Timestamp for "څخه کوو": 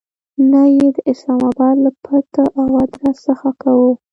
3.27-3.91